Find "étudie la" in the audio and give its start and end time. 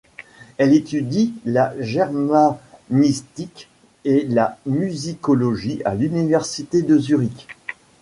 0.73-1.75